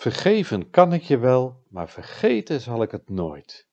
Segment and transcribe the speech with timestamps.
[0.00, 3.68] Vergeven kan ik je wel, maar vergeten zal ik het nooit.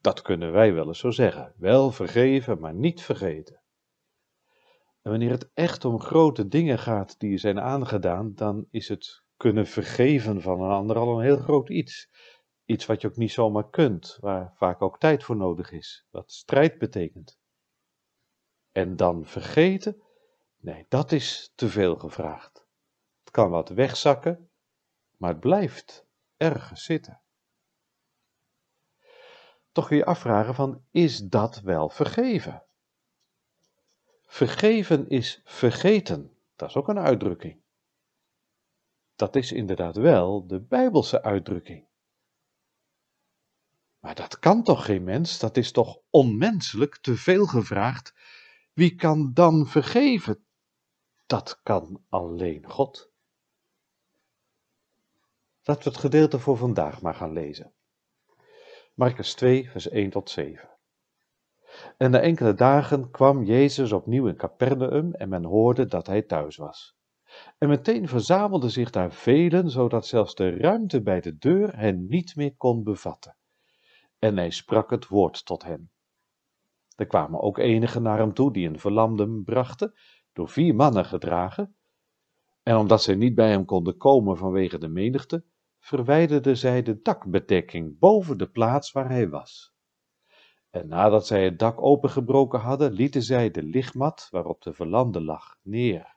[0.00, 1.54] Dat kunnen wij wel eens zo zeggen.
[1.56, 3.62] Wel vergeven, maar niet vergeten.
[5.02, 9.22] En wanneer het echt om grote dingen gaat die je zijn aangedaan, dan is het
[9.36, 12.10] kunnen vergeven van een ander al een heel groot iets.
[12.64, 16.32] Iets wat je ook niet zomaar kunt, waar vaak ook tijd voor nodig is, wat
[16.32, 17.38] strijd betekent.
[18.72, 20.02] En dan vergeten?
[20.56, 22.66] Nee, dat is te veel gevraagd.
[23.20, 24.49] Het kan wat wegzakken,
[25.20, 27.20] maar het blijft ergens zitten.
[29.72, 32.64] Toch kun je afvragen van, is dat wel vergeven?
[34.26, 37.62] Vergeven is vergeten, dat is ook een uitdrukking.
[39.14, 41.88] Dat is inderdaad wel de Bijbelse uitdrukking.
[43.98, 48.14] Maar dat kan toch geen mens, dat is toch onmenselijk, te veel gevraagd.
[48.72, 50.44] Wie kan dan vergeven?
[51.26, 53.09] Dat kan alleen God.
[55.62, 57.72] Laten we het gedeelte voor vandaag maar gaan lezen.
[58.94, 60.68] Marcus 2, vers 1 tot 7.
[61.96, 66.56] En na enkele dagen kwam Jezus opnieuw in Capernaum en men hoorde dat hij thuis
[66.56, 66.98] was.
[67.58, 72.36] En meteen verzamelden zich daar velen, zodat zelfs de ruimte bij de deur hen niet
[72.36, 73.36] meer kon bevatten.
[74.18, 75.90] En hij sprak het woord tot hen.
[76.96, 79.94] Er kwamen ook enigen naar hem toe die een verlamde brachten,
[80.32, 81.76] door vier mannen gedragen.
[82.70, 85.44] En omdat zij niet bij hem konden komen vanwege de menigte,
[85.78, 89.74] verwijderden zij de dakbedekking boven de plaats waar hij was.
[90.70, 95.56] En nadat zij het dak opengebroken hadden, lieten zij de lichtmat waarop de verlamde lag
[95.62, 96.16] neer.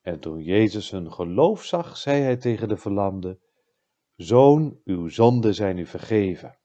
[0.00, 3.40] En toen Jezus hun geloof zag, zei hij tegen de verlamde:
[4.16, 6.58] Zoon, uw zonden zijn u vergeven.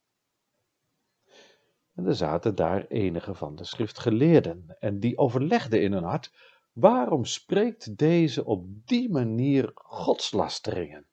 [1.94, 6.32] En er zaten daar enige van de schriftgeleerden, en die overlegden in hun hart:
[6.76, 11.06] waarom spreekt deze op die manier godslasteringen?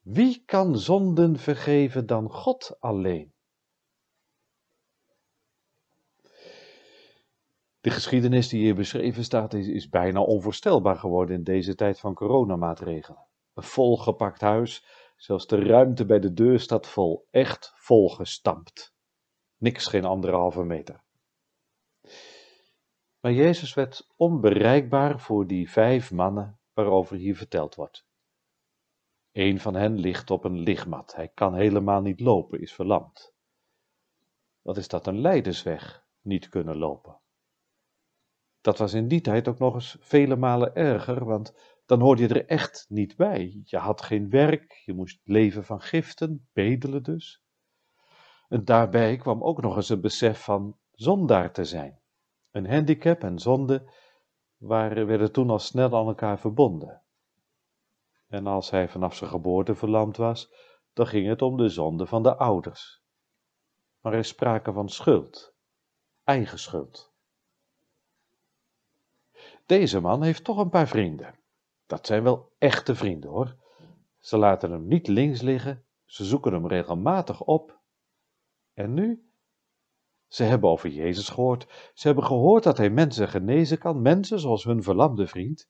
[0.00, 3.32] Wie kan zonden vergeven dan God alleen?
[7.80, 13.26] De geschiedenis die hier beschreven staat is, bijna onvoorstelbaar geworden in deze tijd van coronamaatregelen.
[13.54, 14.84] Een volgepakt huis,
[15.16, 18.94] zelfs de ruimte bij de deur staat vol, echt volgestampt.
[19.56, 21.06] Niks geen anderhalve meter.
[23.20, 28.06] Maar Jezus werd onbereikbaar voor die vijf mannen waarover hier verteld wordt.
[29.32, 31.14] Een van hen ligt op een lichtmat.
[31.14, 33.34] Hij kan helemaal niet lopen, is verlamd.
[34.62, 37.20] Wat is dat een leidersweg, niet kunnen lopen?
[38.60, 41.54] Dat was in die tijd ook nog eens vele malen erger, want
[41.86, 43.60] dan hoorde je er echt niet bij.
[43.64, 47.42] Je had geen werk, je moest leven van giften, bedelen dus.
[48.48, 52.00] En daarbij kwam ook nog eens het besef van zondaar te zijn.
[52.50, 53.92] Een handicap en zonde
[54.56, 57.02] waren, werden toen al snel aan elkaar verbonden.
[58.26, 60.52] En als hij vanaf zijn geboorte verlamd was,
[60.92, 63.02] dan ging het om de zonde van de ouders.
[64.00, 65.54] Maar er is sprake van schuld,
[66.24, 67.12] eigen schuld.
[69.66, 71.38] Deze man heeft toch een paar vrienden.
[71.86, 73.56] Dat zijn wel echte vrienden hoor.
[74.18, 77.80] Ze laten hem niet links liggen, ze zoeken hem regelmatig op.
[78.74, 79.27] En nu?
[80.28, 81.90] Ze hebben over Jezus gehoord.
[81.94, 85.68] Ze hebben gehoord dat hij mensen genezen kan, mensen zoals hun verlamde vriend.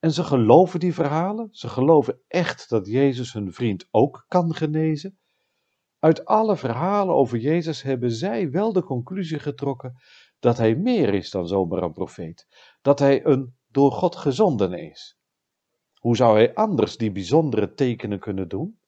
[0.00, 1.48] En ze geloven die verhalen.
[1.50, 5.18] Ze geloven echt dat Jezus hun vriend ook kan genezen.
[5.98, 9.94] Uit alle verhalen over Jezus hebben zij wel de conclusie getrokken
[10.38, 12.46] dat hij meer is dan zomaar een profeet,
[12.82, 15.18] dat hij een door God gezonden is.
[15.94, 18.78] Hoe zou hij anders die bijzondere tekenen kunnen doen?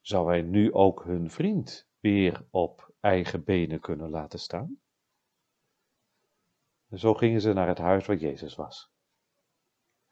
[0.00, 4.80] Zou hij nu ook hun vriend weer op eigen benen kunnen laten staan?
[6.88, 8.92] En zo gingen ze naar het huis waar Jezus was.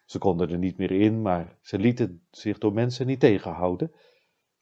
[0.05, 3.93] Ze konden er niet meer in, maar ze lieten zich door mensen niet tegenhouden.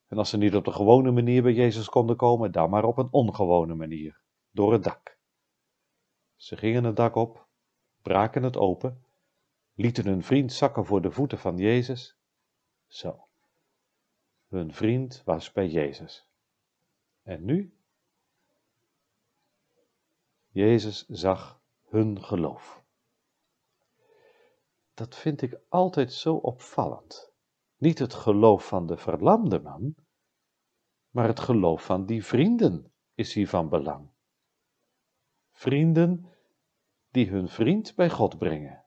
[0.07, 2.99] En als ze niet op de gewone manier bij Jezus konden komen, dan maar op
[2.99, 5.19] een ongewone manier, door het dak.
[6.37, 7.47] Ze gingen het dak op,
[8.03, 9.05] braken het open,
[9.75, 12.19] lieten hun vriend zakken voor de voeten van Jezus.
[12.87, 13.29] Zo.
[14.49, 16.30] Hun vriend was bij Jezus.
[17.23, 17.75] En nu?
[20.49, 22.81] Jezus zag hun geloof.
[25.01, 27.33] dat vind ik altijd zo opvallend.
[27.77, 29.95] Niet het geloof van de verlamde man,
[31.11, 34.11] maar het geloof van die vrienden is hier van belang.
[35.51, 36.27] Vrienden
[37.11, 38.85] die hun vriend bij God brengen.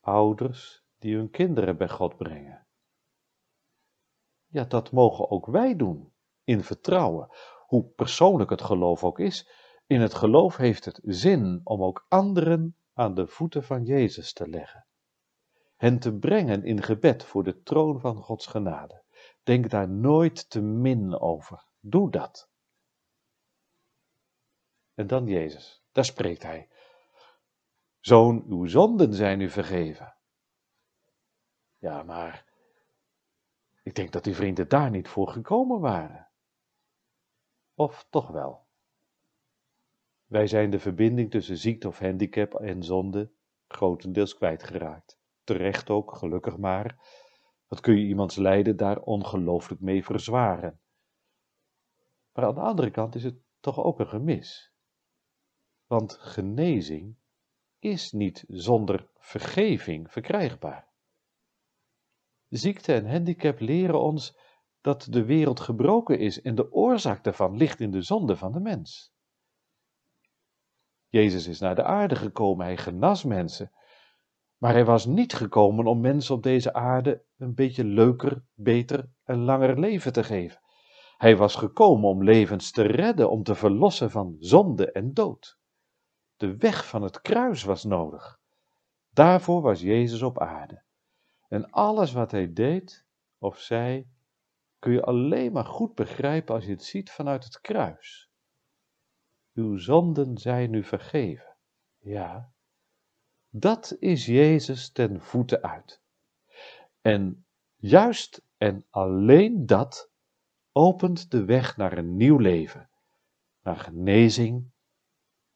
[0.00, 2.66] Ouders die hun kinderen bij God brengen.
[4.46, 6.12] Ja, dat mogen ook wij doen,
[6.48, 7.28] in vertrouwen,
[7.66, 9.48] hoe persoonlijk het geloof ook is.
[9.86, 14.48] In het geloof heeft het zin om ook anderen aan de voeten van Jezus te
[14.48, 14.86] leggen.
[15.76, 19.02] Hen te brengen in gebed voor de troon van Gods genade.
[19.42, 21.64] Denk daar nooit te min over.
[21.80, 22.48] Doe dat.
[24.94, 26.68] En dan Jezus, daar spreekt hij.
[28.00, 30.14] Zoon, uw zonden zijn u vergeven.
[31.78, 32.44] Ja, maar
[33.82, 36.27] ik denk dat die vrienden daar niet voor gekomen waren.
[37.78, 38.66] Of toch wel?
[40.24, 43.32] Wij zijn de verbinding tussen ziekte of handicap en zonde
[43.68, 45.18] grotendeels kwijtgeraakt.
[45.44, 46.98] Terecht ook, gelukkig maar.
[47.66, 50.80] Wat kun je iemands lijden daar ongelooflijk mee verzwaren?
[52.32, 54.72] Maar aan de andere kant is het toch ook een gemis.
[55.86, 57.16] Want genezing
[57.78, 60.88] is niet zonder vergeving verkrijgbaar.
[62.48, 64.38] Ziekte en handicap leren ons
[64.88, 68.60] dat de wereld gebroken is en de oorzaak daarvan ligt in de zonde van de
[68.60, 69.12] mens.
[71.08, 73.72] Jezus is naar de aarde gekomen, hij genas mensen,
[74.56, 79.38] maar hij was niet gekomen om mensen op deze aarde een beetje leuker, beter en
[79.38, 80.60] langer leven te geven.
[81.16, 85.58] Hij was gekomen om levens te redden, om te verlossen van zonde en dood.
[86.36, 88.40] De weg van het kruis was nodig.
[89.10, 90.82] Daarvoor was Jezus op aarde.
[91.48, 93.06] En alles wat hij deed
[93.38, 94.16] of zei,
[94.78, 98.30] kun je alleen maar goed begrijpen als je het ziet vanuit het kruis.
[99.52, 101.56] Uw zonden zijn nu vergeven.
[101.98, 102.52] Ja,
[103.50, 106.00] dat is Jezus ten voeten uit.
[107.00, 107.46] En
[107.76, 110.10] juist en alleen dat
[110.72, 112.90] opent de weg naar een nieuw leven,
[113.62, 114.70] naar genezing,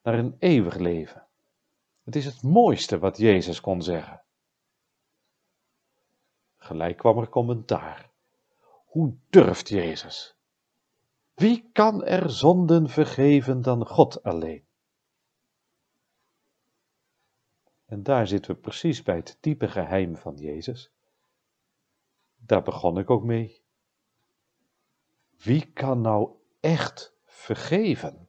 [0.03, 1.27] naar een eeuwig leven.
[2.05, 4.23] Het is het mooiste wat Jezus kon zeggen.
[6.57, 8.12] Gelijk kwam er commentaar.
[8.93, 10.37] Hoe durft Jezus?
[11.35, 14.67] Wie kan er zonden vergeven dan God alleen?
[17.85, 20.93] En daar zitten we precies bij het diepe geheim van Jezus.
[22.37, 23.65] Daar begon ik ook mee.
[25.37, 28.29] Wie kan nou echt vergeven?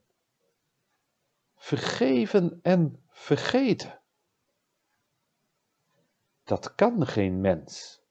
[1.55, 4.01] Vergeven en vergeten.
[6.43, 8.02] Dat kan geen mens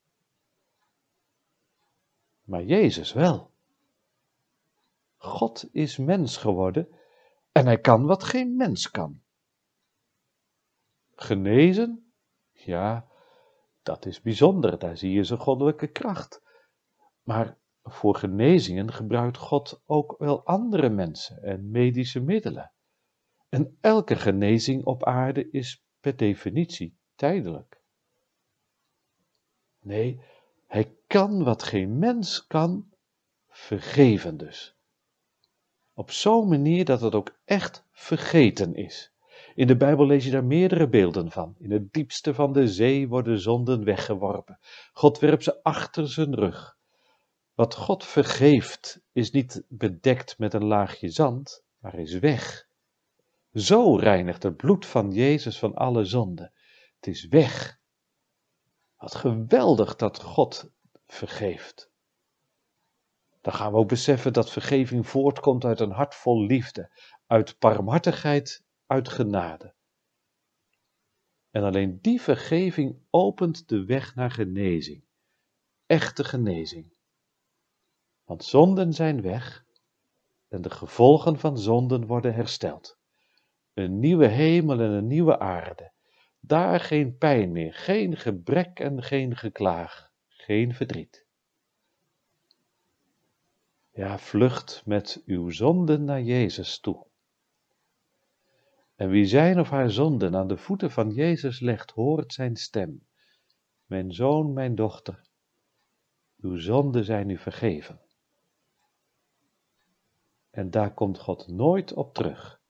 [2.52, 3.50] maar Jezus wel.
[5.16, 6.88] God is mens geworden
[7.52, 9.22] en hij kan wat geen mens kan.
[11.14, 12.12] Genezen?
[12.52, 13.08] Ja,
[13.82, 16.43] dat is bijzonder, daar zie je zijn goddelijke kracht.
[17.22, 22.72] Maar voor genezingen gebruikt God ook wel andere mensen en medische middelen.
[23.49, 27.81] En elke genezing op aarde is per definitie tijdelijk.
[29.81, 30.20] Nee,
[30.73, 32.89] hij kan wat geen mens kan,
[33.49, 34.77] vergeven dus.
[35.95, 39.12] Op zo'n manier dat het ook echt vergeten is.
[39.55, 41.55] In de Bijbel lees je daar meerdere beelden van.
[41.59, 44.59] In het diepste van de zee worden zonden weggeworpen.
[44.93, 46.76] God werpt ze achter zijn rug.
[47.55, 52.69] Wat God vergeeft is niet bedekt met een laagje zand, maar is weg.
[53.55, 56.52] Zo reinigt het bloed van Jezus van alle zonden.
[56.97, 57.81] Het is weg.
[59.02, 60.71] Wat geweldig dat God
[61.06, 61.90] vergeeft.
[63.40, 66.90] Dan gaan we ook beseffen dat vergeving voortkomt uit een hart vol liefde,
[67.26, 69.75] uit barmhartigheid, uit genade.
[71.50, 75.04] En alleen die vergeving opent de weg naar genezing,
[75.87, 76.92] echte genezing.
[78.25, 79.64] Want zonden zijn weg
[80.49, 82.99] en de gevolgen van zonden worden hersteld.
[83.75, 85.91] Een nieuwe hemel en een nieuwe aarde,
[86.44, 91.26] daar geen pijn meer, geen gebrek en geen geklaag, geen verdriet.
[93.90, 97.06] Ja, vlucht met uw zonden naar Jezus toe.
[98.94, 103.06] En wie zijn of haar zonden aan de voeten van Jezus legt, hoort zijn stem.
[103.87, 105.22] Mijn zoon, mijn dochter,
[106.37, 108.00] uw zonden zijn u vergeven.
[110.50, 112.61] En daar komt God nooit op terug.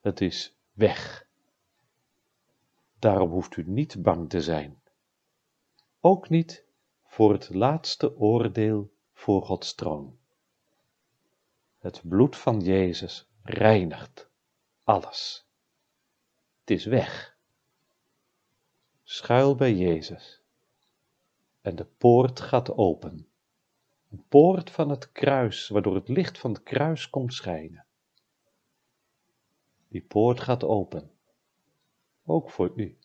[0.00, 1.28] Het is weg.
[3.00, 4.82] Daarom hoeft u niet bang te zijn.
[6.00, 6.64] Ook niet
[7.04, 10.18] voor het laatste oordeel voor Gods troon.
[11.78, 14.30] Het bloed van Jezus reinigt
[14.84, 15.46] alles.
[16.60, 17.36] Het is weg.
[19.02, 20.42] Schuil bij Jezus.
[21.60, 23.28] En de poort gaat open.
[24.10, 27.84] Een poort van het kruis, waardoor het licht van het kruis komt schijnen.
[29.88, 31.10] Die poort gaat open.
[32.30, 32.98] Ook voor u.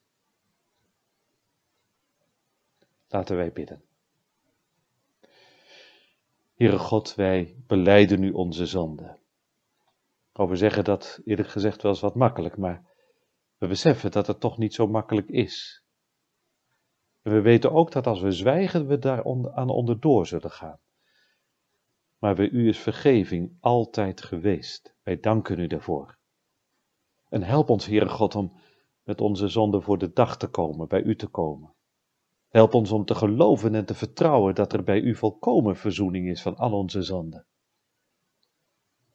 [3.08, 3.84] Laten wij bidden.
[6.56, 9.18] Heere God, wij beleiden nu onze zonde.
[10.34, 12.86] Oh, we zeggen dat eerlijk gezegd wel eens wat makkelijk, maar
[13.58, 15.84] we beseffen dat het toch niet zo makkelijk is.
[17.22, 19.24] En we weten ook dat als we zwijgen, we daar
[19.56, 20.80] aan onderdoor zullen gaan.
[22.18, 24.96] Maar bij u is vergeving altijd geweest.
[25.04, 26.18] Wij danken u daarvoor.
[27.30, 28.54] En help ons, Heere God, om
[29.06, 31.74] met onze zonde voor de dag te komen, bij u te komen.
[32.50, 36.42] Help ons om te geloven en te vertrouwen dat er bij u volkomen verzoening is
[36.42, 37.46] van al onze zonden.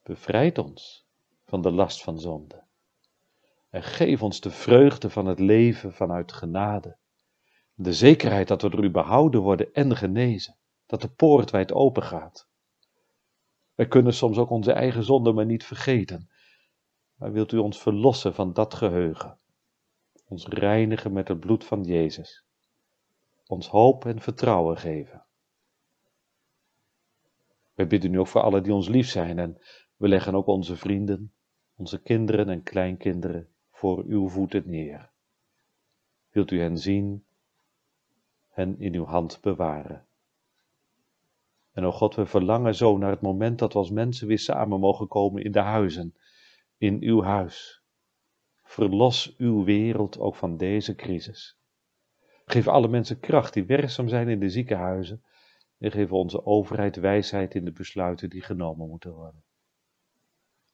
[0.03, 1.07] Bevrijd ons
[1.45, 2.63] van de last van zonde.
[3.69, 6.97] En geef ons de vreugde van het leven vanuit genade.
[7.73, 10.57] De zekerheid dat we door u behouden worden en genezen.
[10.85, 12.49] Dat de poort wijd open gaat.
[13.75, 16.29] Wij kunnen soms ook onze eigen zonde maar niet vergeten.
[17.15, 19.40] Maar wilt u ons verlossen van dat geheugen?
[20.31, 22.43] Ons reinigen met het bloed van Jezus
[23.51, 25.23] ons hoop en vertrouwen geven.
[27.73, 29.57] We bidden nu ook voor allen die ons lief zijn en
[29.95, 31.33] we leggen ook onze vrienden,
[31.75, 35.09] onze kinderen en kleinkinderen voor uw voeten neer.
[36.29, 37.23] Wilt u hen zien,
[38.49, 40.05] hen in uw hand bewaren.
[41.71, 44.79] En o God, we verlangen zo naar het moment dat we als mensen weer samen
[44.79, 46.15] mogen komen in de huizen,
[46.77, 47.80] in uw huis.
[48.71, 51.57] Verlos uw wereld ook van deze crisis.
[52.45, 55.23] Geef alle mensen kracht die werkzaam zijn in de ziekenhuizen.
[55.77, 59.43] En geef onze overheid wijsheid in de besluiten die genomen moeten worden.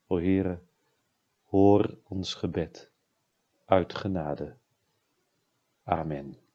[0.08, 0.60] O Heere,
[1.44, 2.92] hoor ons gebed
[3.66, 4.58] uit genade.
[5.84, 6.47] Amen.